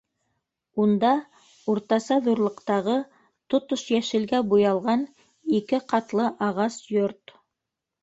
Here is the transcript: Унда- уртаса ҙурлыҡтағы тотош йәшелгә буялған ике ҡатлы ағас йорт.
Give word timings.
Унда- 0.85 1.11
уртаса 1.73 2.17
ҙурлыҡтағы 2.29 2.97
тотош 3.55 3.85
йәшелгә 3.95 4.43
буялған 4.57 5.07
ике 5.63 5.85
ҡатлы 5.95 6.31
ағас 6.51 6.85
йорт. 6.99 7.41